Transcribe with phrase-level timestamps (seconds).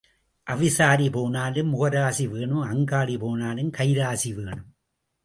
[0.47, 4.65] அவிசாரி போனாலும் முகராசி வேணும் அங்காடி போனாலும் கைராசி வேணும்.